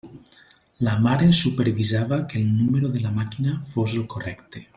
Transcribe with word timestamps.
La 0.87 0.95
mare 1.05 1.27
supervisava 1.41 2.19
que 2.31 2.37
el 2.41 2.49
número 2.63 2.91
de 2.97 3.05
la 3.05 3.13
màquina 3.19 3.55
fos 3.71 3.95
el 4.01 4.09
correcte. 4.17 4.67